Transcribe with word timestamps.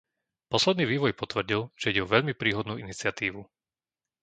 Posledný 0.53 0.83
vývoj 0.93 1.11
potvrdil, 1.21 1.61
že 1.79 1.87
ide 1.93 2.01
o 2.03 2.09
veľmi 2.15 2.33
príhodnú 2.41 2.73
iniciatívu. 2.83 3.41